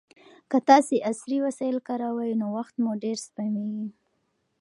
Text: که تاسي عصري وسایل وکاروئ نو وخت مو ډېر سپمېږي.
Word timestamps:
که 0.49 0.57
تاسي 0.67 0.97
عصري 1.09 1.37
وسایل 1.45 1.75
وکاروئ 1.77 2.31
نو 2.41 2.47
وخت 2.57 2.75
مو 2.83 2.91
ډېر 3.03 3.17
سپمېږي. 3.27 3.85